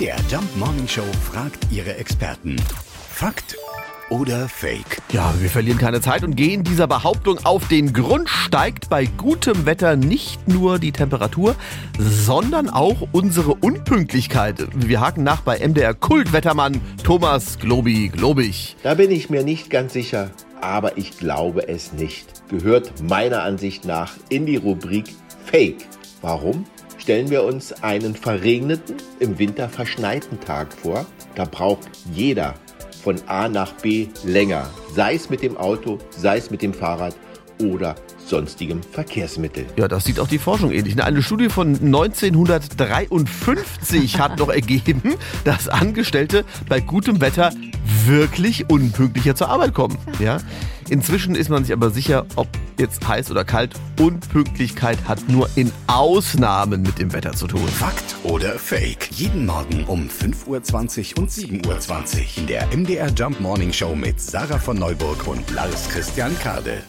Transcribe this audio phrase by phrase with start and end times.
[0.00, 2.56] MDR Jump Morning Show fragt ihre Experten.
[3.10, 3.54] Fakt
[4.08, 5.02] oder Fake?
[5.12, 8.26] Ja, wir verlieren keine Zeit und gehen dieser Behauptung auf den Grund.
[8.26, 11.54] Steigt bei gutem Wetter nicht nur die Temperatur,
[11.98, 14.68] sondern auch unsere Unpünktlichkeit.
[14.74, 18.76] Wir haken nach bei MDR Kultwettermann Thomas Globi Globig.
[18.82, 20.30] Da bin ich mir nicht ganz sicher,
[20.62, 22.48] aber ich glaube es nicht.
[22.48, 25.14] Gehört meiner Ansicht nach in die Rubrik
[25.44, 25.86] Fake.
[26.22, 26.64] Warum?
[27.00, 31.06] Stellen wir uns einen verregneten, im Winter verschneiten Tag vor.
[31.34, 32.54] Da braucht jeder
[33.02, 37.16] von A nach B länger, sei es mit dem Auto, sei es mit dem Fahrrad
[37.58, 37.94] oder
[38.26, 39.64] sonstigem Verkehrsmittel.
[39.76, 41.02] Ja, das sieht auch die Forschung ähnlich.
[41.02, 47.50] Eine Studie von 1953 hat noch ergeben, dass Angestellte bei gutem Wetter
[48.06, 49.98] wirklich unpünktlicher zur Arbeit kommen.
[50.18, 50.38] Ja?
[50.88, 55.70] Inzwischen ist man sich aber sicher, ob jetzt heiß oder kalt, Unpünktlichkeit hat nur in
[55.86, 57.66] Ausnahmen mit dem Wetter zu tun.
[57.68, 59.08] Fakt oder Fake?
[59.12, 60.46] Jeden Morgen um 5.20
[61.16, 65.50] Uhr und 7.20 Uhr in der MDR Jump Morning Show mit Sarah von Neuburg und
[65.50, 66.82] Lars Christian Kade.